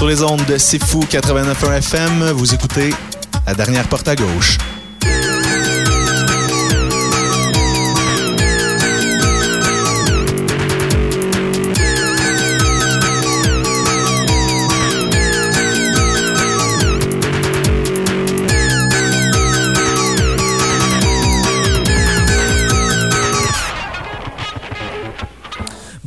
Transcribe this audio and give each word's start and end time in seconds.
Sur 0.00 0.08
les 0.08 0.22
ondes 0.22 0.46
de 0.46 0.56
C'est 0.56 0.82
Fou 0.82 1.00
89.1 1.00 1.76
FM, 1.76 2.30
vous 2.30 2.54
écoutez 2.54 2.94
La 3.46 3.52
dernière 3.52 3.86
porte 3.86 4.08
à 4.08 4.16
gauche. 4.16 4.56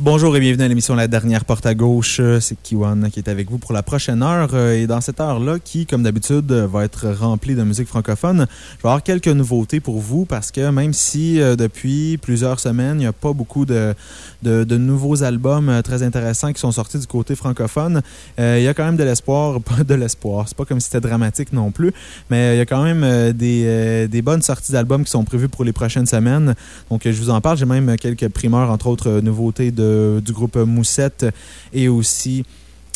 Bonjour 0.04 0.36
et 0.36 0.40
bienvenue 0.40 0.64
à 0.64 0.68
l'émission 0.68 0.94
La 0.94 1.08
dernière 1.08 1.46
porte 1.46 1.64
à 1.64 1.74
gauche. 1.74 2.20
C'est 2.38 2.62
Kiwan 2.62 3.08
qui 3.10 3.20
est 3.20 3.28
avec 3.30 3.50
vous 3.50 3.56
pour 3.56 3.72
la 3.72 3.82
prochaine 3.82 4.22
heure. 4.22 4.50
Euh, 4.52 4.76
et 4.76 4.86
dans 4.86 5.00
cette 5.00 5.18
heure-là, 5.18 5.58
qui, 5.58 5.86
comme 5.86 6.02
d'habitude, 6.02 6.52
va 6.52 6.84
être 6.84 7.08
remplie 7.08 7.54
de 7.54 7.62
musique 7.62 7.88
francophone, 7.88 8.46
je 8.76 8.82
vais 8.82 8.88
avoir 8.90 9.02
quelques 9.02 9.28
nouveautés 9.28 9.80
pour 9.80 10.00
vous 10.00 10.26
parce 10.26 10.50
que 10.50 10.68
même 10.68 10.92
si 10.92 11.40
euh, 11.40 11.56
depuis 11.56 12.18
plusieurs 12.18 12.60
semaines, 12.60 12.96
il 12.96 13.04
n'y 13.04 13.06
a 13.06 13.14
pas 13.14 13.32
beaucoup 13.32 13.64
de, 13.64 13.94
nouveaux 14.42 15.22
albums 15.22 15.70
euh, 15.70 15.80
très 15.80 16.02
intéressants 16.02 16.52
qui 16.52 16.60
sont 16.60 16.72
sortis 16.72 16.98
du 16.98 17.06
côté 17.06 17.34
francophone, 17.34 18.02
il 18.36 18.60
y 18.60 18.68
a 18.68 18.74
quand 18.74 18.84
même 18.84 18.98
de 18.98 19.04
l'espoir. 19.04 19.58
Pas 19.62 19.84
de 19.84 19.94
l'espoir. 19.94 20.48
C'est 20.48 20.56
pas 20.58 20.66
comme 20.66 20.80
si 20.80 20.90
c'était 20.90 21.00
dramatique 21.00 21.50
non 21.54 21.70
plus, 21.70 21.94
mais 22.28 22.56
il 22.56 22.58
y 22.58 22.60
a 22.60 22.66
quand 22.66 22.82
même 22.82 23.32
des 23.32 24.22
bonnes 24.22 24.42
sorties 24.42 24.72
d'albums 24.72 25.04
qui 25.04 25.10
sont 25.10 25.24
prévues 25.24 25.48
pour 25.48 25.64
les 25.64 25.72
prochaines 25.72 26.04
semaines. 26.04 26.54
Donc, 26.90 27.00
je 27.06 27.18
vous 27.22 27.30
en 27.30 27.40
parle. 27.40 27.56
J'ai 27.56 27.64
même 27.64 27.96
quelques 27.96 28.28
primeurs, 28.28 28.70
entre 28.70 28.88
autres, 28.88 29.20
nouveautés 29.22 29.70
de 29.70 29.93
du 30.20 30.32
groupe 30.32 30.56
Moussette 30.56 31.26
et 31.72 31.88
aussi 31.88 32.44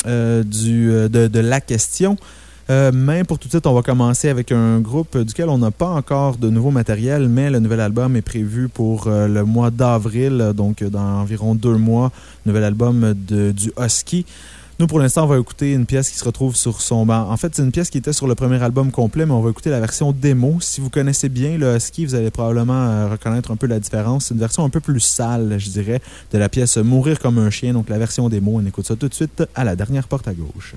euh, 0.07 0.43
euh, 0.65 1.09
de, 1.09 1.39
La 1.39 1.59
Question. 1.59 2.17
Euh, 2.69 2.91
mais 2.93 3.23
pour 3.23 3.39
tout 3.39 3.47
de 3.47 3.51
suite, 3.51 3.67
on 3.67 3.73
va 3.73 3.81
commencer 3.81 4.29
avec 4.29 4.51
un 4.51 4.79
groupe 4.79 5.17
duquel 5.17 5.49
on 5.49 5.57
n'a 5.57 5.71
pas 5.71 5.89
encore 5.89 6.37
de 6.37 6.49
nouveau 6.49 6.71
matériel, 6.71 7.27
mais 7.27 7.49
le 7.49 7.59
nouvel 7.59 7.81
album 7.81 8.15
est 8.15 8.21
prévu 8.21 8.69
pour 8.69 9.09
le 9.09 9.43
mois 9.43 9.71
d'avril, 9.71 10.53
donc 10.55 10.83
dans 10.83 11.21
environ 11.21 11.55
deux 11.55 11.77
mois. 11.77 12.11
Nouvel 12.45 12.63
album 12.63 13.15
de, 13.15 13.51
du 13.51 13.71
Husky. 13.77 14.25
Nous, 14.79 14.87
pour 14.87 14.99
l'instant, 14.99 15.25
on 15.25 15.27
va 15.27 15.37
écouter 15.37 15.73
une 15.73 15.85
pièce 15.85 16.09
qui 16.09 16.17
se 16.17 16.23
retrouve 16.23 16.55
sur 16.55 16.79
son 16.79 17.05
banc. 17.05 17.29
En 17.29 17.35
fait, 17.35 17.53
c'est 17.53 17.61
une 17.61 17.71
pièce 17.73 17.89
qui 17.89 17.97
était 17.97 18.13
sur 18.13 18.27
le 18.27 18.35
premier 18.35 18.63
album 18.63 18.91
complet, 18.91 19.25
mais 19.25 19.33
on 19.33 19.41
va 19.41 19.49
écouter 19.49 19.69
la 19.69 19.81
version 19.81 20.13
démo. 20.13 20.59
Si 20.61 20.79
vous 20.79 20.89
connaissez 20.89 21.27
bien 21.27 21.57
le 21.57 21.75
Husky, 21.75 22.05
vous 22.05 22.15
allez 22.15 22.31
probablement 22.31 22.87
euh, 22.87 23.09
reconnaître 23.09 23.51
un 23.51 23.57
peu 23.57 23.67
la 23.67 23.81
différence. 23.81 24.27
C'est 24.27 24.35
une 24.35 24.39
version 24.39 24.63
un 24.63 24.69
peu 24.69 24.79
plus 24.79 25.01
sale, 25.01 25.57
je 25.59 25.69
dirais, 25.69 25.99
de 26.31 26.37
la 26.37 26.47
pièce 26.47 26.77
Mourir 26.77 27.19
comme 27.19 27.39
un 27.39 27.49
chien. 27.49 27.73
Donc, 27.73 27.89
la 27.89 27.97
version 27.97 28.29
démo, 28.29 28.53
on 28.55 28.65
écoute 28.65 28.87
ça 28.87 28.95
tout 28.95 29.09
de 29.09 29.13
suite 29.13 29.43
à 29.53 29.65
la 29.65 29.75
dernière 29.75 30.07
porte 30.07 30.29
à 30.29 30.33
gauche. 30.33 30.75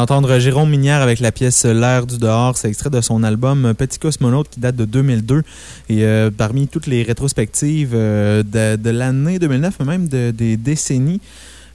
D'entendre 0.00 0.38
Jérôme 0.38 0.70
Minière 0.70 1.02
avec 1.02 1.20
la 1.20 1.30
pièce 1.30 1.66
L'air 1.66 2.06
du 2.06 2.16
dehors. 2.16 2.56
C'est 2.56 2.68
extrait 2.68 2.88
de 2.88 3.02
son 3.02 3.22
album 3.22 3.74
Petit 3.76 3.98
Cosmonaute 3.98 4.48
qui 4.48 4.58
date 4.58 4.74
de 4.74 4.86
2002. 4.86 5.42
Et 5.90 6.04
euh, 6.04 6.30
parmi 6.34 6.68
toutes 6.68 6.86
les 6.86 7.02
rétrospectives 7.02 7.90
euh, 7.92 8.42
de, 8.42 8.88
l'année 8.88 9.38
2009, 9.38 9.80
même 9.80 10.08
de, 10.08 10.30
des 10.30 10.56
décennies, 10.56 11.20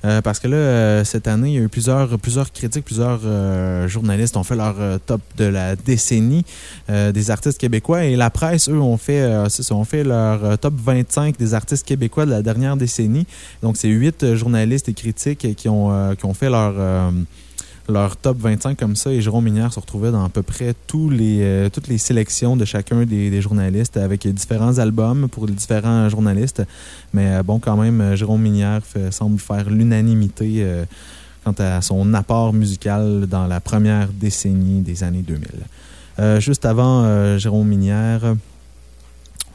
euh, 0.06 0.24
parce 0.24 0.40
que 0.40 0.48
là, 0.48 1.06
cette 1.06 1.28
année, 1.28 1.50
il 1.50 1.54
y 1.54 1.58
a 1.60 1.62
eu 1.62 1.70
plusieurs, 1.70 2.18
plusieurs 2.18 2.52
critiques, 2.52 2.86
plusieurs 2.86 3.20
euh, 3.26 3.88
journalistes 3.88 4.38
ont 4.38 4.44
fait 4.44 4.56
leur 4.56 4.76
top 5.06 5.22
de 5.38 5.46
la 5.46 5.76
décennie 5.76 6.46
des 6.90 7.30
artistes 7.30 7.60
québécois. 7.60 8.06
Et 8.06 8.16
la 8.16 8.32
presse, 8.32 8.70
eux, 8.70 8.82
ont 8.82 8.98
fait, 8.98 9.24
ont 9.70 9.86
fait 9.86 10.04
leur 10.04 10.58
top 10.58 10.74
25 10.84 11.38
des 11.38 11.54
artistes 11.54 11.86
québécois 11.86 12.26
de 12.26 12.32
la 12.32 12.42
dernière 12.42 12.76
décennie. 12.76 13.28
Donc, 13.62 13.78
c'est 13.78 13.90
huit 13.90 14.34
journalistes 14.34 14.90
et 14.90 14.94
critiques 14.94 15.56
qui 15.56 15.70
ont, 15.70 16.16
qui 16.16 16.26
ont 16.26 16.34
fait 16.34 16.50
leur 16.50 16.74
leur 17.88 18.18
top 18.18 18.38
25 18.40 18.78
comme 18.78 18.96
ça 18.96 19.12
et 19.12 19.22
Jérôme 19.22 19.46
Minière 19.46 19.72
se 19.72 19.80
retrouvait 19.80 20.12
dans 20.12 20.24
à 20.24 20.30
peu 20.30 20.42
près 20.42 20.74
tous 20.88 21.10
les, 21.10 21.40
euh, 21.42 21.70
toutes 21.70 21.88
les 21.88 21.98
sélections 21.98 22.56
de 22.56 22.66
chacun 22.66 23.06
des, 23.06 23.42
journalistes 23.42 23.98
avec 23.98 24.28
différents 24.28 24.78
albums 24.80 25.28
pour 25.30 25.46
les 25.48 25.54
différents 25.54 26.10
journalistes. 26.10 26.64
Mais 27.14 27.36
euh, 27.36 27.44
bon, 27.44 27.60
quand 27.60 27.78
même, 27.78 28.16
Jérôme 28.16 28.42
Minière 28.42 28.82
semble 29.12 29.40
faire 29.40 29.70
l'unanimité 29.70 30.64
euh, 30.64 30.86
quant 31.44 31.56
à 31.60 31.82
son 31.82 32.14
apport 32.14 32.54
musical 32.54 33.28
dans 33.28 33.48
la 33.48 33.60
première 33.60 34.08
décennie 34.10 34.82
des 34.82 35.04
années 35.04 35.24
2000. 35.24 36.40
juste 36.40 36.66
avant 36.66 37.38
Jérôme 37.38 37.68
Minière, 37.68 38.36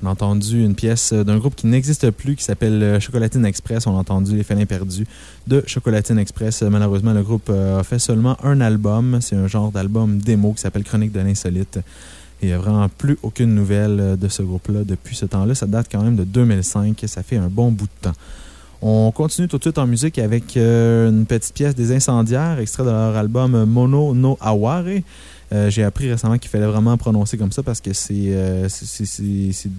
on 0.02 0.06
a 0.06 0.10
entendu 0.10 0.64
une 0.64 0.74
pièce 0.74 1.12
d'un 1.12 1.36
groupe 1.36 1.54
qui 1.54 1.66
n'existe 1.66 2.10
plus, 2.10 2.34
qui 2.34 2.42
s'appelle 2.44 2.82
euh, 2.82 3.00
Chocolatine 3.00 3.44
Express. 3.44 3.86
On 3.86 3.94
a 3.96 3.98
entendu 3.98 4.34
Les 4.34 4.42
Félins 4.42 4.64
Perdus 4.64 5.06
de 5.46 5.62
Chocolatine 5.66 6.18
Express. 6.18 6.62
Malheureusement, 6.62 7.12
le 7.12 7.22
groupe 7.22 7.48
euh, 7.50 7.80
a 7.80 7.82
fait 7.82 7.98
seulement 7.98 8.36
un 8.42 8.62
album. 8.62 9.18
C'est 9.20 9.36
un 9.36 9.46
genre 9.46 9.70
d'album 9.70 10.18
démo 10.18 10.54
qui 10.54 10.62
s'appelle 10.62 10.84
Chronique 10.84 11.12
de 11.12 11.20
l'insolite. 11.20 11.80
Il 12.40 12.48
n'y 12.48 12.54
a 12.54 12.58
vraiment 12.58 12.88
plus 12.88 13.18
aucune 13.22 13.54
nouvelle 13.54 14.00
euh, 14.00 14.16
de 14.16 14.28
ce 14.28 14.42
groupe-là 14.42 14.84
depuis 14.84 15.14
ce 15.14 15.26
temps-là. 15.26 15.54
Ça 15.54 15.66
date 15.66 15.88
quand 15.92 16.02
même 16.02 16.16
de 16.16 16.24
2005. 16.24 16.98
Ça 17.06 17.22
fait 17.22 17.36
un 17.36 17.48
bon 17.48 17.70
bout 17.70 17.84
de 17.84 18.08
temps. 18.08 18.16
On 18.80 19.10
continue 19.10 19.48
tout 19.48 19.58
de 19.58 19.64
suite 19.64 19.76
en 19.76 19.86
musique 19.86 20.18
avec 20.18 20.56
une 20.56 21.26
petite 21.28 21.52
pièce 21.52 21.74
des 21.74 21.94
Incendiaires, 21.94 22.58
extrait 22.58 22.82
de 22.82 22.88
leur 22.88 23.14
album 23.14 23.66
Mono 23.66 24.14
no 24.14 24.38
Aware. 24.40 25.02
Euh, 25.52 25.68
j'ai 25.68 25.82
appris 25.82 26.08
récemment 26.08 26.38
qu'il 26.38 26.50
fallait 26.50 26.66
vraiment 26.66 26.96
prononcer 26.96 27.36
comme 27.36 27.50
ça 27.50 27.62
parce 27.62 27.80
que 27.80 27.92
c'est 27.92 28.14
euh, 28.14 28.68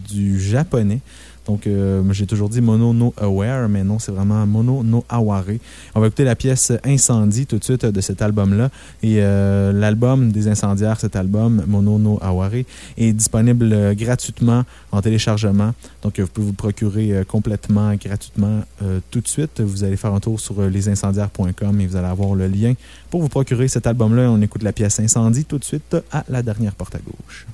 du 0.10 0.40
japonais. 0.40 1.00
Donc, 1.48 1.66
euh, 1.66 2.04
j'ai 2.12 2.28
toujours 2.28 2.50
dit 2.50 2.62
Mono 2.62 2.94
no 2.94 3.14
Aware, 3.18 3.68
mais 3.68 3.84
non, 3.84 4.00
c'est 4.00 4.12
vraiment 4.12 4.46
Mono 4.46 4.84
no 4.84 5.04
Aware. 5.10 5.58
On 5.96 6.00
va 6.00 6.08
écouter 6.08 6.24
la 6.24 6.36
pièce 6.36 6.72
Incendie 6.86 7.46
tout 7.46 7.58
de 7.58 7.64
suite 7.64 7.86
de 7.86 8.02
cet 8.02 8.22
album-là. 8.22 8.70
Et 9.02 9.18
euh, 9.20 9.74
l'album 9.74 10.32
des 10.32 10.48
incendiaires, 10.48 11.00
cet 11.00 11.16
album, 11.16 11.64
Mono 11.68 11.98
no 11.98 12.20
Aware, 12.22 12.64
est 12.98 13.14
disponible 13.14 13.96
gratuitement 13.96 14.64
en 14.92 15.02
téléchargement. 15.02 15.74
Donc, 16.04 16.20
vous 16.20 16.28
pouvez 16.28 16.48
vous 16.48 16.54
procurer 16.54 17.24
complètement 17.28 17.94
gratuitement 17.96 18.62
tout 19.10 19.22
de 19.22 19.28
suite. 19.28 19.62
Vous 19.62 19.84
allez 19.84 19.98
faire 19.98 20.14
un 20.14 20.20
tour 20.20 20.40
sur 20.40 20.62
lesincendiaires.com 20.62 21.82
et 21.82 21.88
vous 21.88 21.96
allez 21.96 22.08
avoir 22.08 22.36
le 22.36 22.48
lien 22.48 22.74
pour 23.10 23.22
vous 23.22 23.30
procurer 23.30 23.68
cet 23.68 23.88
album-là. 23.88 24.30
On 24.30 24.42
écoute 24.42 24.64
la 24.64 24.74
pièce 24.74 25.00
Incendie 25.00 25.46
tout 25.46 25.58
de 25.58 25.64
suite 25.64 25.96
à 26.12 26.24
la 26.30 26.44
dernière 26.44 26.76
porte 26.76 26.96
à 26.96 27.00
gauche. 27.00 27.48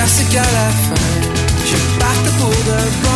Jusqu'à 0.00 0.06
ce 0.06 0.32
qu'à 0.32 0.42
la 0.42 0.70
fin 0.70 0.94
je 1.64 1.76
parte 1.98 2.38
pour 2.38 2.48
de 2.48 3.02
bon. 3.02 3.09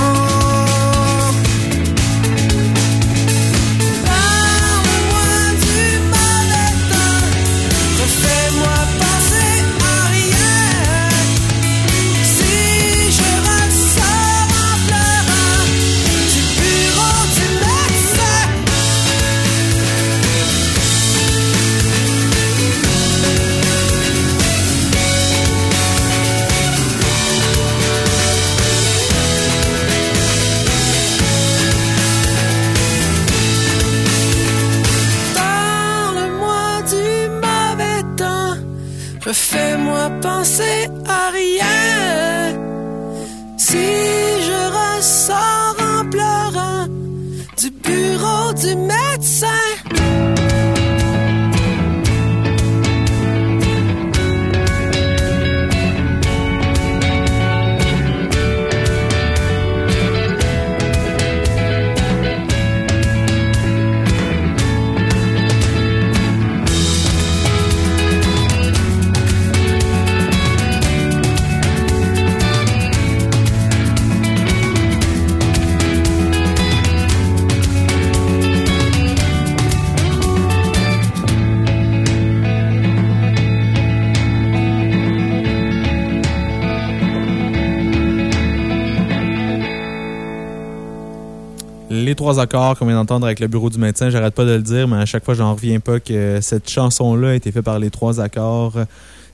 Trois 92.34 92.42
accords 92.42 92.76
qu'on 92.76 92.86
vient 92.86 92.96
d'entendre 92.96 93.26
avec 93.26 93.38
le 93.38 93.46
bureau 93.46 93.70
du 93.70 93.78
médecin, 93.78 94.10
j'arrête 94.10 94.34
pas 94.34 94.44
de 94.44 94.52
le 94.52 94.62
dire, 94.62 94.88
mais 94.88 94.96
à 94.96 95.06
chaque 95.06 95.24
fois, 95.24 95.34
j'en 95.34 95.54
reviens 95.54 95.78
pas 95.78 96.00
que 96.00 96.40
cette 96.40 96.68
chanson-là 96.68 97.28
a 97.30 97.34
été 97.34 97.52
faite 97.52 97.64
par 97.64 97.78
les 97.78 97.90
trois 97.90 98.20
accords. 98.20 98.74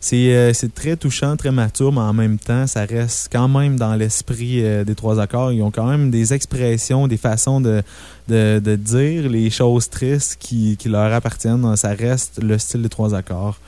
C'est 0.01 0.35
euh, 0.35 0.53
très 0.75 0.97
touchant, 0.97 1.35
très 1.37 1.51
mature, 1.51 1.93
mais 1.93 2.01
en 2.01 2.13
même 2.13 2.39
temps, 2.39 2.67
ça 2.67 2.85
reste 2.85 3.31
quand 3.33 3.49
même 3.49 3.77
dans 3.77 3.95
l'esprit 3.95 4.63
euh, 4.63 4.85
des 4.85 4.95
trois 4.95 5.19
accords. 5.19 5.51
Ils 5.53 5.63
ont 5.63 5.71
quand 5.71 5.87
même 5.87 6.11
des 6.11 6.35
expressions, 6.35 7.07
des 7.07 7.17
façons 7.17 7.63
de, 7.63 7.83
dire 8.29 9.31
les 9.31 9.49
choses 9.49 9.89
tristes 9.89 10.37
qui, 10.39 10.77
leur 10.85 11.13
appartiennent. 11.13 11.77
Ça 11.77 11.95
reste 11.95 12.43
le 12.43 12.59
style 12.59 12.83
des 12.83 12.91
trois 12.91 13.15
accords. 13.15 13.59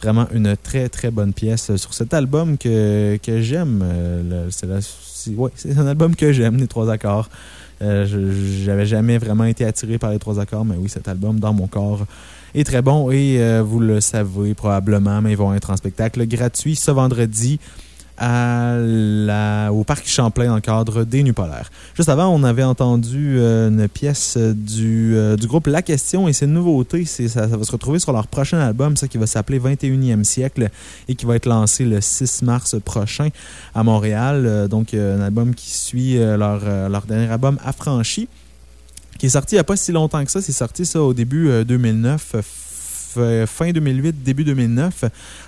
Vraiment 0.00 0.26
une 0.32 0.56
très, 0.56 0.88
très 0.88 1.10
bonne 1.10 1.32
pièce 1.32 1.74
sur 1.74 1.92
cet 1.92 2.14
album 2.14 2.56
que, 2.56 3.18
j'aime. 3.26 3.82
Euh, 3.84 4.48
c'est 4.50 5.76
un 5.76 5.86
album 5.88 6.14
que 6.14 6.32
j'aime, 6.32 6.58
les 6.58 6.68
trois 6.68 6.88
accords. 6.88 7.28
Euh, 7.82 8.06
je- 8.06 8.62
J'avais 8.64 8.86
jamais 8.86 9.18
vraiment 9.18 9.44
été 9.44 9.64
attiré 9.64 9.98
par 9.98 10.10
les 10.10 10.18
trois 10.18 10.40
accords, 10.40 10.64
mais 10.64 10.76
oui, 10.78 10.88
cet 10.88 11.08
album, 11.08 11.38
dans 11.40 11.52
mon 11.52 11.66
corps, 11.66 12.06
est 12.54 12.64
très 12.64 12.80
bon 12.82 13.10
et 13.10 13.36
euh, 13.40 13.62
vous 13.62 13.80
le 13.80 14.00
savez 14.00 14.54
probablement, 14.54 15.20
mais 15.20 15.32
ils 15.32 15.36
vont 15.36 15.52
être 15.54 15.70
en 15.70 15.76
spectacle 15.76 16.26
gratuit 16.26 16.74
ce 16.74 16.90
vendredi 16.90 17.60
au 18.20 19.84
Parc 19.84 20.06
Champlain 20.08 20.48
dans 20.48 20.54
le 20.56 20.60
cadre 20.60 21.04
des 21.04 21.22
Nuits 21.22 21.32
Polaires. 21.32 21.70
Juste 21.94 22.08
avant, 22.08 22.28
on 22.28 22.42
avait 22.44 22.62
entendu 22.62 23.36
euh, 23.38 23.68
une 23.68 23.88
pièce 23.88 24.36
du, 24.36 25.14
euh, 25.16 25.36
du 25.36 25.46
groupe 25.46 25.66
La 25.66 25.82
Question 25.82 26.28
et 26.28 26.32
c'est 26.32 26.46
une 26.46 26.54
nouveauté. 26.54 27.04
c'est- 27.04 27.28
Ça, 27.28 27.48
ça 27.48 27.56
va 27.56 27.64
se 27.64 27.72
retrouver 27.72 27.98
sur 27.98 28.12
leur 28.12 28.26
prochain 28.28 28.58
album, 28.58 28.96
ça 28.96 29.08
qui 29.08 29.18
va 29.18 29.26
s'appeler 29.26 29.58
21e 29.58 30.24
siècle 30.24 30.70
et 31.08 31.14
qui 31.14 31.26
va 31.26 31.36
être 31.36 31.46
lancé 31.46 31.84
le 31.84 32.00
6 32.00 32.42
mars 32.42 32.76
prochain 32.84 33.28
à 33.74 33.82
Montréal. 33.82 34.44
Euh, 34.46 34.68
donc, 34.68 34.94
un 34.94 35.20
album 35.20 35.54
qui 35.54 35.70
suit 35.70 36.16
leur, 36.16 36.60
leur 36.88 37.02
dernier 37.02 37.28
album 37.30 37.58
Affranchi 37.64 38.28
qui 39.18 39.26
est 39.26 39.30
sorti 39.30 39.54
il 39.54 39.56
n'y 39.56 39.60
a 39.60 39.64
pas 39.64 39.76
si 39.76 39.92
longtemps 39.92 40.22
que 40.24 40.30
ça. 40.30 40.42
C'est 40.42 40.52
sorti 40.52 40.84
ça 40.84 41.00
au 41.02 41.14
début 41.14 41.48
euh, 41.48 41.64
2009, 41.64 42.36
euh, 43.18 43.46
fin 43.46 43.70
2008, 43.70 44.22
début 44.22 44.44
2009. 44.44 45.04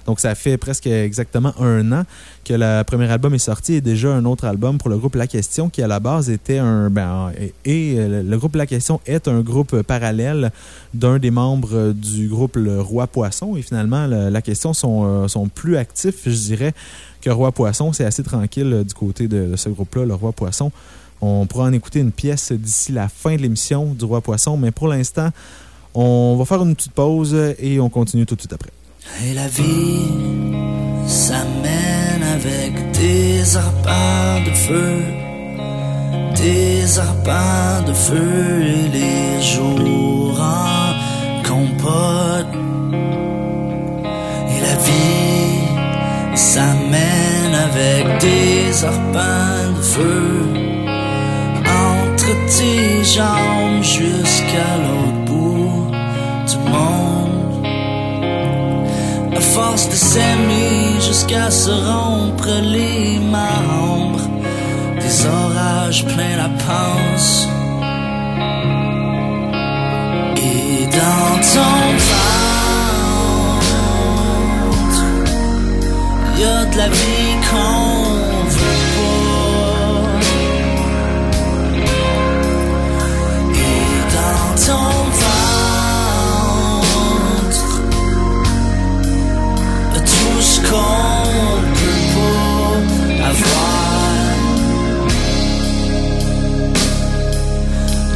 Donc 0.07 0.21
ça 0.21 0.35
fait 0.35 0.57
presque 0.57 0.87
exactement 0.87 1.53
un 1.61 1.93
an 1.93 2.03
que 2.45 2.55
le 2.55 2.83
premier 2.85 3.11
album 3.11 3.35
est 3.35 3.39
sorti 3.39 3.75
et 3.75 3.81
déjà 3.81 4.15
un 4.15 4.25
autre 4.25 4.45
album 4.47 4.79
pour 4.79 4.89
le 4.91 4.97
groupe 4.97 5.15
La 5.17 5.27
Question 5.27 5.69
qui 5.69 5.83
à 5.83 5.87
la 5.87 6.01
base 6.01 6.31
était 6.31 6.59
un... 6.59 6.91
Ben, 6.91 7.31
et, 7.65 7.95
euh, 7.99 8.23
le 8.23 8.39
groupe 8.39 8.57
La 8.57 8.67
Question 8.67 9.01
est 9.07 9.29
un 9.29 9.41
groupe 9.41 9.83
parallèle 9.83 10.51
d'un 10.95 11.19
des 11.19 11.31
membres 11.31 11.93
du 11.93 12.29
groupe 12.29 12.57
Le 12.57 12.81
Roi 12.81 13.07
Poisson 13.07 13.57
et 13.57 13.63
finalement 13.63 14.07
le- 14.07 14.31
La 14.31 14.43
Question 14.43 14.73
sont, 14.73 15.05
euh, 15.05 15.29
sont 15.29 15.49
plus 15.49 15.77
actifs, 15.77 16.23
je 16.27 16.31
dirais, 16.31 16.73
que 17.21 17.31
Roi 17.31 17.53
Poisson. 17.53 17.93
C'est 17.93 18.05
assez 18.05 18.23
tranquille 18.23 18.85
du 18.87 18.95
côté 18.95 19.29
de, 19.29 19.47
de 19.51 19.57
ce 19.57 19.69
groupe-là, 19.69 20.05
Le 20.05 20.15
Roi 20.15 20.33
Poisson. 20.33 20.71
On 21.21 21.47
pourra 21.47 21.65
en 21.65 21.73
écouter 21.73 21.99
une 21.99 22.13
pièce 22.13 22.53
d'ici 22.53 22.93
la 22.93 23.09
fin 23.09 23.35
de 23.35 23.43
l'émission 23.43 23.93
du 23.93 24.05
Roi 24.05 24.21
Poisson, 24.21 24.57
mais 24.57 24.71
pour 24.71 24.87
l'instant, 24.87 25.31
on 26.01 26.37
va 26.37 26.45
faire 26.45 26.63
une 26.63 26.77
petite 26.77 26.93
pause 26.93 27.35
et 27.59 27.81
on 27.81 27.89
continue 27.89 28.25
tout 28.25 28.37
de 28.37 28.41
suite 28.41 28.53
après. 28.53 28.71
Et 29.27 29.35
la 29.35 29.49
vie 29.49 30.07
s'amène 31.07 32.23
avec 32.37 32.93
des 32.93 33.57
arpents 33.57 34.45
de 34.47 34.55
feu, 34.55 35.03
des 36.37 36.99
arpents 37.01 37.83
de 37.89 37.93
feu 37.93 38.63
et 38.63 38.89
les 38.99 39.43
jours 39.43 40.41
en 40.41 41.43
compote. 41.43 42.55
Et 44.55 44.61
la 44.69 44.77
vie 44.87 46.37
s'amène 46.37 47.55
avec 47.69 48.21
des 48.21 48.85
arpents 48.85 49.73
de 49.77 49.83
feu 49.83 50.43
entre 51.67 52.31
tes 52.57 53.05
jambes 53.05 53.58
de 59.91 59.97
s'aimer 59.97 61.01
jusqu'à 61.01 61.51
se 61.51 61.71
rompre 61.71 62.49
les 62.63 63.19
membres. 63.19 64.27
Des 65.01 65.27
orages 65.27 66.05
plein 66.05 66.37
la 66.37 66.51
panse. 66.67 67.49
Et 70.37 70.87
dans 71.01 71.39
ton 71.55 71.79
ventre, 72.11 72.33
y 76.39 76.45
a 76.45 76.65
de 76.73 76.77
la 76.77 76.89
vie 76.89 77.37
qu'on 77.49 78.05
veut 78.57 78.83
pas. 78.95 80.19
Et 83.55 83.91
dans 84.17 84.49
ton 84.67 84.98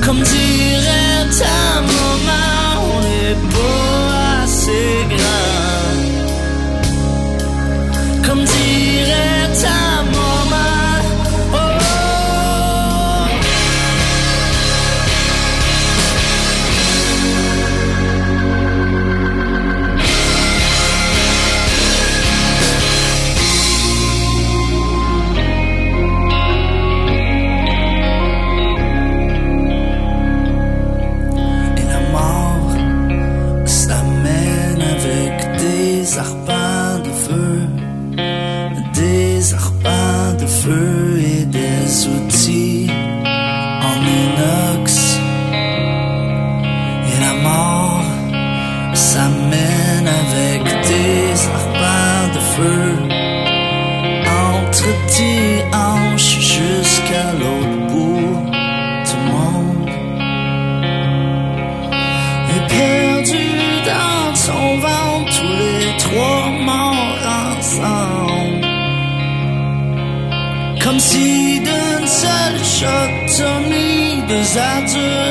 Comme 0.04 0.20
dirait 0.20 1.26
ta 1.38 1.80
maman, 1.80 2.82
on 2.92 3.00
n'est 3.00 3.36
pas 3.54 4.42
assez 4.42 5.06
grand. 5.08 5.51
Mis 74.54 74.92
deux 74.92 75.21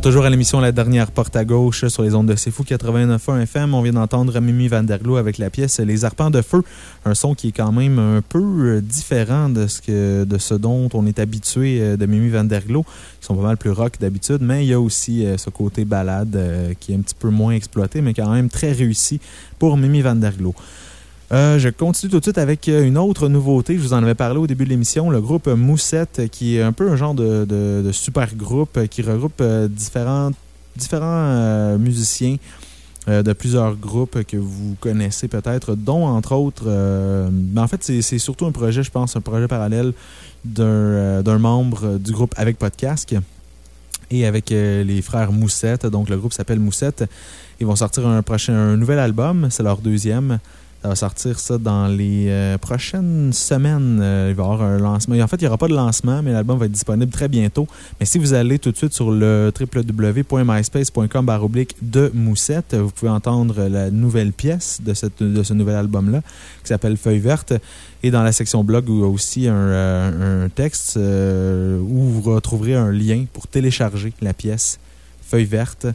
toujours 0.00 0.24
à 0.24 0.30
l'émission 0.30 0.60
La 0.60 0.70
Dernière 0.70 1.10
Porte 1.10 1.34
à 1.34 1.44
Gauche 1.44 1.88
sur 1.88 2.02
les 2.02 2.14
ondes 2.14 2.28
de 2.28 2.36
C'est 2.36 2.50
Fou 2.50 2.62
89.1 2.62 3.42
FM. 3.42 3.74
On 3.74 3.82
vient 3.82 3.94
d'entendre 3.94 4.38
Mimi 4.38 4.68
Vanderglo 4.68 5.16
avec 5.16 5.38
la 5.38 5.50
pièce 5.50 5.80
Les 5.80 6.04
Arpents 6.04 6.30
de 6.30 6.40
Feu. 6.40 6.62
Un 7.04 7.14
son 7.14 7.34
qui 7.34 7.48
est 7.48 7.52
quand 7.52 7.72
même 7.72 7.98
un 7.98 8.22
peu 8.22 8.38
euh, 8.38 8.80
différent 8.80 9.48
de 9.48 9.66
ce, 9.66 10.54
dont 10.54 10.88
on 10.94 11.06
est 11.06 11.18
habitué 11.18 11.80
euh, 11.80 11.96
de 11.96 12.06
Mimi 12.06 12.28
Vanderglo. 12.28 12.84
Ils 13.20 13.26
sont 13.26 13.34
pas 13.34 13.42
mal 13.42 13.56
plus 13.56 13.70
rock 13.70 13.94
d'habitude, 13.98 14.38
mais 14.40 14.64
il 14.64 14.68
y 14.68 14.72
a 14.72 14.80
aussi 14.80 15.26
euh, 15.26 15.36
ce 15.36 15.50
côté 15.50 15.84
balade 15.84 16.38
qui 16.78 16.92
est 16.92 16.96
un 16.96 17.00
petit 17.00 17.16
peu 17.18 17.30
moins 17.30 17.52
exploité, 17.52 18.00
mais 18.00 18.14
quand 18.14 18.30
même 18.30 18.50
très 18.50 18.72
réussi 18.72 19.20
pour 19.58 19.76
Mimi 19.76 20.00
Vanderglo. 20.00 20.54
Euh, 21.30 21.58
je 21.58 21.68
continue 21.68 22.10
tout 22.10 22.18
de 22.20 22.24
suite 22.24 22.38
avec 22.38 22.68
euh, 22.68 22.84
une 22.86 22.96
autre 22.96 23.28
nouveauté. 23.28 23.74
Je 23.76 23.80
vous 23.82 23.92
en 23.92 24.02
avais 24.02 24.14
parlé 24.14 24.38
au 24.38 24.46
début 24.46 24.64
de 24.64 24.70
l'émission. 24.70 25.10
Le 25.10 25.20
groupe 25.20 25.46
Moussette, 25.46 26.22
qui 26.30 26.56
est 26.56 26.62
un 26.62 26.72
peu 26.72 26.88
un 26.90 26.96
genre 26.96 27.14
de, 27.14 27.44
de- 27.44 27.92
super 27.92 28.34
groupe 28.34 28.86
qui 28.88 29.02
regroupe 29.02 29.40
euh, 29.42 29.68
différents, 29.68 30.30
différents 30.76 31.76
musiciens 31.78 32.36
de 33.06 33.32
plusieurs 33.32 33.74
groupes 33.74 34.22
que 34.24 34.36
vous 34.36 34.76
connaissez 34.80 35.28
peut-être, 35.28 35.74
dont 35.74 36.04
entre 36.06 36.32
autres. 36.34 36.64
euh, 36.66 37.28
ben, 37.32 37.62
en 37.62 37.66
fait, 37.68 37.82
c'est 38.02 38.18
surtout 38.18 38.44
un 38.44 38.52
projet, 38.52 38.82
je 38.82 38.90
pense, 38.90 39.16
un 39.16 39.22
projet 39.22 39.48
parallèle 39.48 39.94
d'un 40.44 41.38
membre 41.38 41.96
du 41.98 42.12
groupe 42.12 42.34
avec 42.36 42.58
Podcast 42.58 43.14
et 44.10 44.26
avec 44.26 44.50
les 44.50 45.00
frères 45.02 45.32
Moussette. 45.32 45.86
Donc, 45.86 46.10
le 46.10 46.18
groupe 46.18 46.34
s'appelle 46.34 46.60
Moussette. 46.60 47.04
Ils 47.60 47.66
vont 47.66 47.76
sortir 47.76 48.06
un, 48.06 48.20
prochain, 48.22 48.54
un 48.54 48.76
nouvel 48.76 48.98
album. 48.98 49.48
C'est 49.50 49.62
leur 49.62 49.78
deuxième. 49.78 50.38
Ça 50.82 50.88
va 50.88 50.94
sortir 50.94 51.40
ça 51.40 51.58
dans 51.58 51.88
les 51.88 52.26
euh, 52.28 52.56
prochaines 52.56 53.32
semaines. 53.32 53.98
Euh, 54.00 54.28
il 54.30 54.36
va 54.36 54.44
y 54.44 54.46
avoir 54.46 54.62
un 54.62 54.78
lancement. 54.78 55.16
En 55.20 55.26
fait, 55.26 55.34
il 55.36 55.40
n'y 55.40 55.48
aura 55.48 55.58
pas 55.58 55.66
de 55.66 55.74
lancement, 55.74 56.22
mais 56.22 56.30
l'album 56.30 56.56
va 56.56 56.66
être 56.66 56.72
disponible 56.72 57.10
très 57.10 57.26
bientôt. 57.26 57.66
Mais 57.98 58.06
si 58.06 58.18
vous 58.18 58.32
allez 58.32 58.60
tout 58.60 58.70
de 58.70 58.76
suite 58.76 58.92
sur 58.92 59.10
le 59.10 59.52
www.myspace.com 59.58 61.26
de 61.82 62.12
Moussette, 62.14 62.76
vous 62.76 62.90
pouvez 62.90 63.10
entendre 63.10 63.64
la 63.64 63.90
nouvelle 63.90 64.32
pièce 64.32 64.80
de, 64.80 64.94
ce 64.94 65.52
nouvel 65.52 65.74
album-là 65.74 66.20
qui 66.62 66.68
s'appelle 66.68 66.96
Feuille 66.96 67.18
verte. 67.18 67.54
Et 68.04 68.12
dans 68.12 68.22
la 68.22 68.30
section 68.30 68.62
blog, 68.62 68.84
il 68.88 69.00
y 69.00 69.02
a 69.02 69.06
aussi 69.06 69.48
un, 69.48 69.54
euh, 69.54 70.44
un 70.44 70.48
texte 70.48 70.96
où 70.96 72.04
vous 72.04 72.20
retrouverez 72.22 72.76
un 72.76 72.92
lien 72.92 73.24
pour 73.32 73.48
télécharger 73.48 74.12
la 74.20 74.32
pièce 74.32 74.78
Feuille 75.22 75.44
verte 75.44 75.88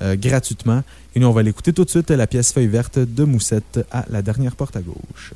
gratuitement. 0.00 0.82
Et 1.14 1.20
nous, 1.20 1.26
on 1.26 1.32
va 1.32 1.42
l'écouter 1.42 1.72
tout 1.72 1.84
de 1.84 1.90
suite, 1.90 2.10
la 2.10 2.26
pièce 2.26 2.52
Feuille 2.52 2.66
verte 2.66 2.98
de 2.98 3.24
Moussette 3.24 3.80
à 3.90 4.04
la 4.10 4.22
dernière 4.22 4.56
porte 4.56 4.76
à 4.76 4.82
gauche. 4.82 5.32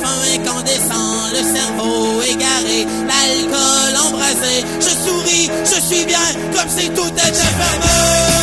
parfum 0.00 0.20
incandescent, 0.34 1.30
le 1.32 1.56
cerveau 1.56 2.22
égaré, 2.22 2.86
l'alcool 3.06 3.96
embrasé. 4.06 4.64
Je 4.80 4.88
souris, 4.88 5.50
je 5.64 5.80
suis 5.80 6.04
bien, 6.04 6.18
comme 6.54 6.68
si 6.68 6.88
tout 6.90 7.08
était 7.08 7.32
fameux. 7.32 8.33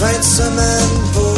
train 0.00 0.22
some 0.22 0.56
men 0.56 1.29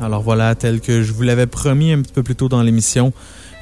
Alors 0.00 0.22
voilà, 0.22 0.56
tel 0.56 0.80
que 0.80 1.02
je 1.02 1.12
vous 1.12 1.22
l'avais 1.22 1.46
promis 1.46 1.92
un 1.92 2.02
petit 2.02 2.12
peu 2.12 2.24
plus 2.24 2.34
tôt 2.34 2.48
dans 2.48 2.60
l'émission, 2.60 3.12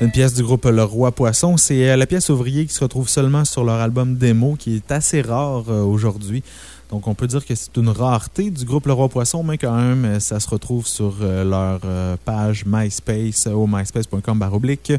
une 0.01 0.11
pièce 0.11 0.33
du 0.33 0.43
groupe 0.43 0.64
Le 0.64 0.85
Roi 0.85 1.12
Poisson. 1.12 1.59
C'est 1.59 1.91
euh, 1.91 1.97
la 1.97 2.07
pièce 2.07 2.31
ouvrier 2.31 2.64
qui 2.64 2.73
se 2.73 2.81
retrouve 2.81 3.11
seulement 3.11 3.45
sur 3.45 3.62
leur 3.62 3.77
album 3.81 4.16
démo, 4.16 4.57
qui 4.59 4.77
est 4.77 4.91
assez 4.91 5.21
rare 5.21 5.64
euh, 5.68 5.83
aujourd'hui. 5.83 6.43
Donc, 6.91 7.07
on 7.07 7.14
peut 7.14 7.28
dire 7.28 7.47
que 7.47 7.55
c'est 7.55 7.76
une 7.76 7.88
rareté 7.88 8.51
du 8.51 8.64
groupe 8.64 8.86
Le 8.86 8.93
Roi 8.93 9.09
Poisson, 9.09 9.45
mais 9.45 9.59
quand 9.59 9.76
même, 9.76 10.05
euh, 10.05 10.20
ça 10.20 10.41
se 10.41 10.49
retrouve 10.49 10.88
sur 10.88 11.14
euh, 11.22 11.45
leur 11.45 11.80
euh, 11.84 12.16
page 12.24 12.64
MySpace 12.66 13.47
au 13.47 13.68
myspace.com 13.68 14.38
baroblique 14.38 14.93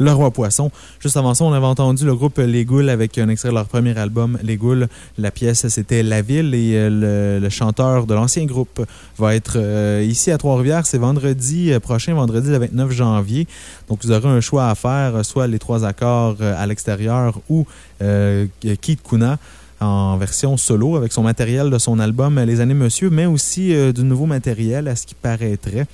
Le 0.00 0.12
Roi 0.12 0.32
Poisson. 0.32 0.72
Juste 0.98 1.16
avant 1.16 1.34
ça, 1.34 1.44
on 1.44 1.52
avait 1.52 1.66
entendu 1.66 2.04
le 2.04 2.16
groupe 2.16 2.38
Les 2.38 2.64
Goules 2.64 2.88
avec 2.88 3.16
un 3.18 3.28
extrait 3.28 3.50
de 3.50 3.54
leur 3.54 3.66
premier 3.66 3.96
album, 3.96 4.38
Les 4.42 4.56
Goules. 4.56 4.88
La 5.18 5.30
pièce, 5.30 5.68
c'était 5.68 6.02
La 6.02 6.20
Ville 6.20 6.52
et 6.52 6.90
le, 6.90 7.48
chanteur 7.48 8.06
de 8.06 8.14
l'ancien 8.14 8.44
groupe 8.44 8.84
va 9.16 9.36
être 9.36 9.56
ici 10.02 10.32
à 10.32 10.38
Trois-Rivières. 10.38 10.84
C'est 10.84 10.98
vendredi 10.98 11.72
prochain, 11.80 12.14
vendredi 12.14 12.50
le 12.50 12.58
29 12.58 12.90
janvier. 12.90 13.46
Donc, 13.88 14.00
vous 14.02 14.10
aurez 14.10 14.28
un 14.28 14.40
choix 14.40 14.68
à 14.68 14.74
faire, 14.74 15.24
soit 15.24 15.46
les 15.46 15.60
trois 15.60 15.84
accords 15.84 16.42
à 16.42 16.66
l'extérieur 16.66 17.40
ou 17.48 17.66
euh, 18.02 18.46
Keith 18.60 19.02
Kuna 19.02 19.38
en 19.80 20.16
version 20.16 20.56
solo 20.56 20.96
avec 20.96 21.12
son 21.12 21.22
matériel 21.22 21.70
de 21.70 21.78
son 21.78 21.98
album 21.98 22.38
Les 22.40 22.60
années 22.60 22.74
Monsieur, 22.74 23.10
mais 23.10 23.26
aussi 23.26 23.74
euh, 23.74 23.92
du 23.92 24.02
nouveau 24.04 24.26
matériel 24.26 24.88
à 24.88 24.96
ce 24.96 25.06
qui 25.06 25.14
paraîtrait. 25.14 25.86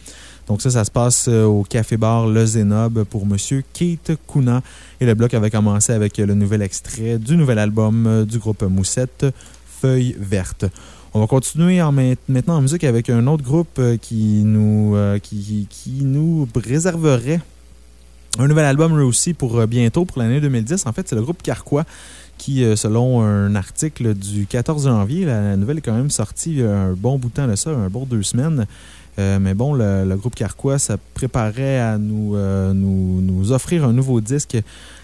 Donc 0.49 0.61
ça, 0.63 0.71
ça 0.71 0.85
se 0.85 0.91
passe 0.91 1.27
euh, 1.29 1.45
au 1.45 1.63
Café 1.65 1.97
Bar 1.97 2.27
Le 2.27 2.45
Zénob 2.47 3.05
pour 3.05 3.27
Monsieur 3.27 3.63
Keith 3.73 4.13
Kuna. 4.31 4.63
Et 5.01 5.07
le 5.07 5.15
bloc 5.15 5.35
avait 5.35 5.51
commencé 5.51 5.93
avec 5.93 6.19
euh, 6.19 6.27
le 6.27 6.35
nouvel 6.35 6.63
extrait 6.63 7.19
du 7.19 7.37
nouvel 7.37 7.59
album 7.59 8.07
euh, 8.07 8.25
du 8.25 8.39
groupe 8.39 8.63
Moussette, 8.63 9.27
Feuille 9.81 10.17
verte. 10.19 10.65
On 11.15 11.21
va 11.21 11.27
continuer 11.27 11.83
en 11.83 11.93
ma- 11.93 12.15
maintenant 12.29 12.57
en 12.57 12.63
musique 12.63 12.85
avec 12.85 13.11
un 13.11 13.27
autre 13.27 13.43
groupe 13.45 13.79
euh, 13.79 13.97
qui 13.97 14.43
nous, 14.45 14.95
euh, 14.97 15.19
qui, 15.19 15.69
nous 16.01 16.49
réserverait 16.57 17.41
un 18.39 18.49
nouvel 18.49 18.65
album 18.65 18.99
eux 18.99 19.05
aussi 19.05 19.35
pour 19.35 19.59
euh, 19.61 19.67
bientôt, 19.67 20.05
pour 20.07 20.19
l'année 20.23 20.41
2010. 20.41 20.87
En 20.87 20.93
fait, 20.93 21.07
c'est 21.09 21.15
le 21.17 21.23
groupe 21.23 21.43
Carquois 21.43 21.85
qui, 22.43 22.65
euh, 22.65 22.75
selon 22.75 23.23
un 23.23 23.55
article 23.55 24.15
du 24.15 24.47
14 24.47 24.87
janvier, 24.87 25.25
la 25.25 25.57
nouvelle 25.57 25.79
est 25.79 25.81
quand 25.81 25.95
même 25.95 26.11
sortie 26.11 26.61
a 26.61 26.77
un 26.77 26.93
bon 26.93 27.17
bout 27.17 27.29
de 27.29 27.35
temps 27.35 27.47
de 27.47 27.55
ça, 27.55 27.71
un 27.71 27.89
bon 27.89 28.05
deux 28.05 28.25
semaines. 28.25 28.67
Euh, 29.21 29.39
mais 29.41 29.55
bon, 29.55 29.75
le, 29.75 30.17
groupe 30.17 30.35
Carquois, 30.35 30.81
ça 30.81 30.97
préparait 31.15 31.79
à 31.79 31.99
nous, 31.99 32.35
euh, 32.35 32.75
offrir 33.51 33.85
un 33.85 33.93
nouveau 33.93 34.21
disque 34.21 34.57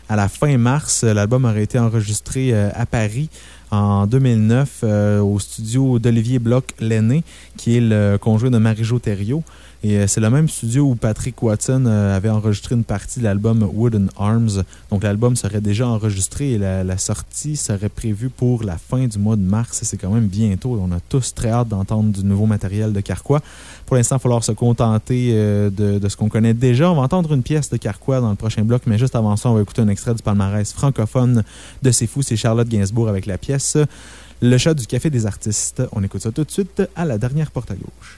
à 0.09 0.16
la 0.16 0.28
fin 0.28 0.57
mars. 0.57 1.05
L'album 1.05 1.45
aurait 1.45 1.62
été 1.62 1.78
enregistré 1.78 2.53
euh, 2.53 2.70
à 2.74 2.86
Paris 2.86 3.28
en 3.70 4.07
2009 4.07 4.80
euh, 4.82 5.20
au 5.20 5.39
studio 5.39 5.99
d'Olivier 5.99 6.39
Bloch-Lenné, 6.39 7.22
qui 7.57 7.76
est 7.76 7.80
le 7.80 8.16
conjoint 8.18 8.51
de 8.51 8.59
Marie-Jo 8.59 8.99
Thériault. 8.99 9.45
Et 9.85 9.97
euh, 9.97 10.07
c'est 10.09 10.20
le 10.20 10.29
même 10.29 10.49
studio 10.49 10.91
où 10.91 10.95
Patrick 10.97 11.41
Watson 11.41 11.85
euh, 11.87 12.16
avait 12.16 12.31
enregistré 12.31 12.74
une 12.74 12.83
partie 12.83 13.20
de 13.20 13.24
l'album 13.24 13.62
Wooden 13.62 14.11
Arms. 14.18 14.64
Donc 14.91 15.05
l'album 15.05 15.37
serait 15.37 15.61
déjà 15.61 15.87
enregistré 15.87 16.53
et 16.53 16.59
la, 16.59 16.83
la 16.83 16.99
sortie 16.99 17.57
serait 17.57 17.89
prévue 17.89 18.29
pour 18.29 18.64
la 18.64 18.76
fin 18.76 19.07
du 19.07 19.18
mois 19.18 19.37
de 19.37 19.43
mars. 19.43 19.79
C'est 19.85 19.97
quand 19.97 20.11
même 20.11 20.26
bientôt. 20.26 20.81
On 20.83 20.91
a 20.91 20.99
tous 21.09 21.33
très 21.33 21.51
hâte 21.51 21.68
d'entendre 21.68 22.11
du 22.11 22.24
nouveau 22.24 22.47
matériel 22.47 22.93
de 22.93 23.01
Carquois. 23.01 23.41
Pour 23.87 23.95
l'instant, 23.95 24.16
il 24.16 24.18
va 24.18 24.22
falloir 24.22 24.43
se 24.43 24.51
contenter 24.51 25.31
euh, 25.33 25.70
de, 25.70 26.01
de 26.01 26.09
ce 26.09 26.16
qu'on 26.16 26.29
connaît 26.29 26.55
déjà. 26.55 26.91
On 26.91 26.97
va 26.97 27.03
entendre 27.03 27.33
une 27.33 27.45
pièce 27.45 27.70
de 27.70 27.76
Carquois 27.76 28.20
dans 28.20 28.31
le 28.31 28.37
prochain 28.37 28.64
bloc, 28.64 28.83
mais 28.87 28.99
juste 28.99 29.14
avant 29.14 29.37
ça, 29.37 29.49
on 29.49 29.55
va 29.55 29.62
écouter 29.62 29.83
un 29.83 29.89
extrait 29.89 30.14
du 30.14 30.22
palmarès 30.24 30.72
francophone 30.72 31.45
de 31.83 31.91
C'est 31.93 32.09
fou. 32.09 32.22
C'est 32.22 32.37
Charlotte 32.37 32.68
Gainsbourg 32.68 33.09
avec 33.09 33.26
la 33.26 33.39
pièce 33.39 33.79
Le 34.43 34.59
chat 34.59 34.74
du 34.74 34.89
Café 34.89 35.09
des 35.09 35.24
artistes. 35.24 35.85
On 35.93 36.03
écoute 36.03 36.22
ça 36.22 36.33
tout 36.33 36.43
de 36.43 36.51
suite 36.51 36.83
à 36.97 37.05
la 37.05 37.16
dernière 37.16 37.53
porte 37.53 37.70
à 37.70 37.74
gauche. 37.74 38.17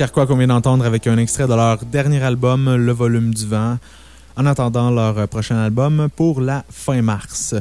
Carquois 0.00 0.26
qu'on 0.26 0.38
vient 0.38 0.46
d'entendre 0.46 0.86
avec 0.86 1.06
un 1.06 1.18
extrait 1.18 1.46
de 1.46 1.52
leur 1.52 1.84
dernier 1.84 2.22
album, 2.22 2.74
Le 2.74 2.90
Volume 2.90 3.34
du 3.34 3.46
Vent, 3.46 3.76
en 4.34 4.46
attendant 4.46 4.90
leur 4.90 5.28
prochain 5.28 5.58
album 5.58 6.08
pour 6.16 6.40
la 6.40 6.64
fin 6.70 7.02
mars. 7.02 7.54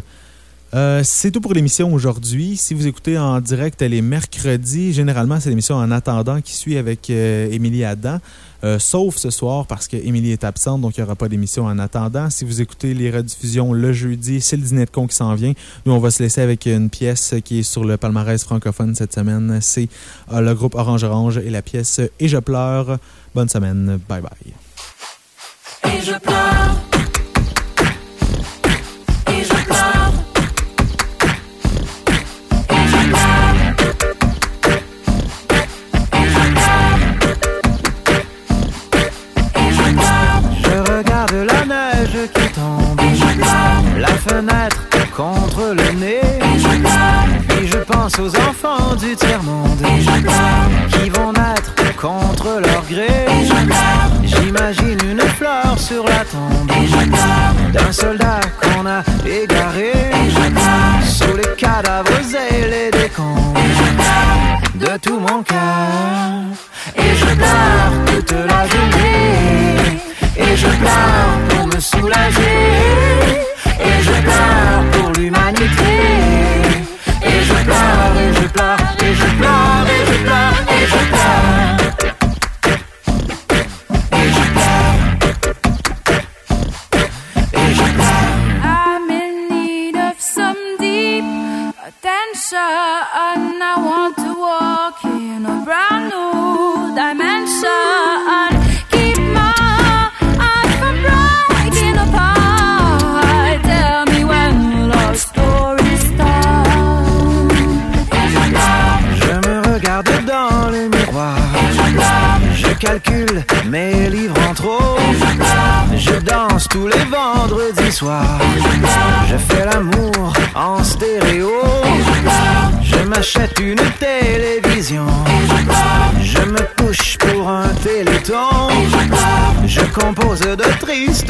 Euh, 0.74 1.02
c'est 1.04 1.32
tout 1.32 1.42
pour 1.42 1.54
l'émission 1.54 1.92
aujourd'hui. 1.94 2.56
Si 2.56 2.74
vous 2.74 2.86
écoutez 2.86 3.18
en 3.18 3.42
direct 3.42 3.82
les 3.82 4.02
mercredis, 4.02 4.94
généralement 4.94 5.40
c'est 5.40 5.50
l'émission 5.50 5.76
En 5.76 5.90
attendant 5.90 6.42
qui 6.42 6.54
suit 6.54 6.78
avec 6.78 7.10
euh, 7.10 7.50
Émilie 7.52 7.84
Adam. 7.84 8.20
Euh, 8.64 8.78
sauf 8.78 9.16
ce 9.16 9.30
soir 9.30 9.66
parce 9.66 9.88
qu'Émilie 9.88 10.32
est 10.32 10.44
absente, 10.44 10.82
donc 10.82 10.98
il 10.98 11.00
n'y 11.00 11.06
aura 11.06 11.16
pas 11.16 11.30
d'émission 11.30 11.66
en 11.66 11.80
attendant. 11.80 12.30
Si 12.30 12.44
vous 12.46 12.62
écoutez 12.62 12.94
les 12.94 13.10
rediffusions 13.10 13.74
le 13.74 13.94
jeudi, 13.94 14.42
c'est 14.42 14.58
le 14.58 14.64
dîner 14.64 14.86
de 14.86 14.92
con 14.92 15.08
qui 15.08 15.16
s'en 15.16 15.34
vient. 15.34 15.54
Nous, 15.86 15.94
on 15.94 16.00
va 16.00 16.12
se 16.12 16.22
laisser 16.22 16.42
avec 16.42 16.66
une 16.66 16.90
pièce 16.90 17.36
qui 17.44 17.60
est 17.60 17.64
sur 17.64 17.86
le 17.86 17.98
palmarès 17.98 18.44
francophone 18.44 18.96
cette 18.96 19.14
semaine. 19.14 19.60
C'est 19.62 19.88
le 20.32 20.54
groupe 20.54 20.76
Orange 20.76 21.04
Orange 21.04 21.38
et 21.38 21.50
la 21.50 21.62
pièce 21.62 22.02
Et 22.20 22.28
je 22.28 22.38
pleure. 22.38 22.98
Bonne 23.34 23.50
semaine. 23.50 23.98
Bye 24.10 24.22
bye. 24.22 25.94
Et 25.94 26.02
je 26.02 26.20
pleure. 26.20 26.99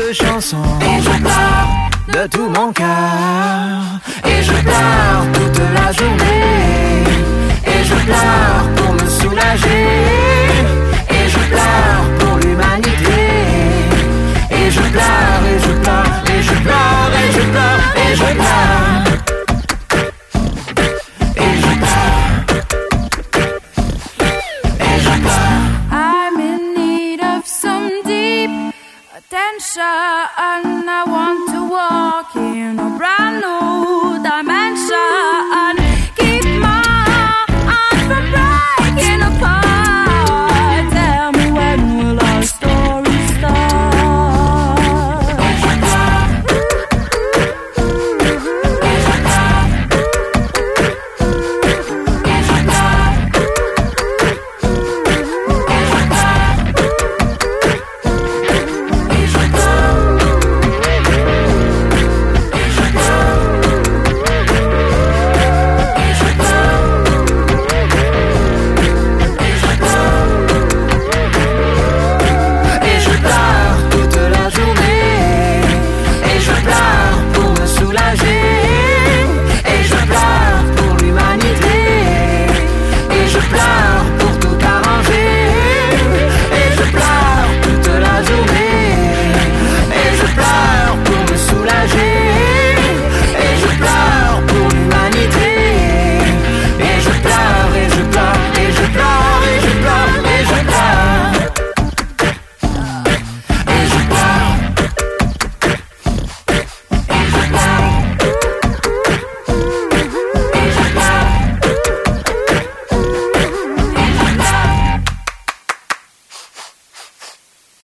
Tristes 0.10 0.24
chansons. 0.24 0.58
De 2.08 2.28
tout 2.28 2.50
mon 2.50 2.72
cœur. 2.74 3.39